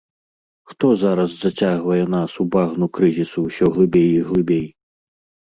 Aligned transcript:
Хто 0.69 0.87
зараз 1.01 1.31
зацягвае 1.43 1.99
нас 2.15 2.31
у 2.45 2.47
багну 2.57 2.85
крызісу 2.99 3.45
ўсё 3.47 3.65
глыбей 3.77 4.11
і 4.17 4.27
глыбей? 4.33 4.67